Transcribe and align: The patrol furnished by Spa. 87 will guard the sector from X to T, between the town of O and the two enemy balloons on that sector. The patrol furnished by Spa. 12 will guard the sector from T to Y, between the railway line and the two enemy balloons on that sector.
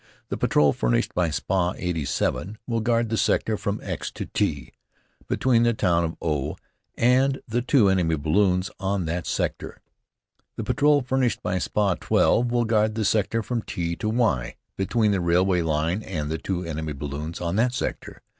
The 0.29 0.37
patrol 0.37 0.73
furnished 0.73 1.13
by 1.13 1.29
Spa. 1.29 1.73
87 1.77 2.57
will 2.65 2.79
guard 2.79 3.09
the 3.09 3.17
sector 3.17 3.55
from 3.55 3.79
X 3.83 4.09
to 4.13 4.25
T, 4.25 4.73
between 5.27 5.61
the 5.61 5.75
town 5.75 6.03
of 6.03 6.17
O 6.23 6.55
and 6.95 7.39
the 7.47 7.61
two 7.61 7.87
enemy 7.87 8.15
balloons 8.15 8.71
on 8.79 9.05
that 9.05 9.27
sector. 9.27 9.79
The 10.55 10.63
patrol 10.63 11.03
furnished 11.03 11.43
by 11.43 11.59
Spa. 11.59 11.93
12 11.99 12.51
will 12.51 12.65
guard 12.65 12.95
the 12.95 13.05
sector 13.05 13.43
from 13.43 13.61
T 13.61 13.95
to 13.97 14.09
Y, 14.09 14.55
between 14.75 15.11
the 15.11 15.21
railway 15.21 15.61
line 15.61 16.01
and 16.01 16.31
the 16.31 16.39
two 16.39 16.65
enemy 16.65 16.93
balloons 16.93 17.39
on 17.39 17.55
that 17.57 17.75
sector. 17.75 18.23